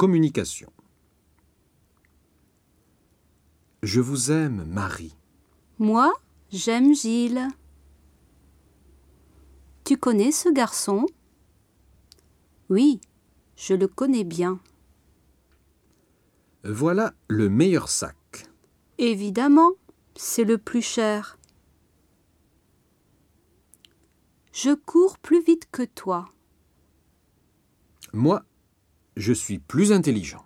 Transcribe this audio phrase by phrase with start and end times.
[0.00, 0.72] communication.
[3.82, 5.14] Je vous aime, Marie.
[5.78, 6.10] Moi,
[6.50, 7.48] j'aime Gilles.
[9.84, 11.04] Tu connais ce garçon?
[12.70, 13.02] Oui,
[13.56, 14.58] je le connais bien.
[16.64, 18.46] Voilà le meilleur sac.
[18.96, 19.72] Évidemment,
[20.16, 21.38] c'est le plus cher.
[24.54, 26.32] Je cours plus vite que toi.
[28.14, 28.46] Moi,
[29.16, 30.44] je suis plus intelligent.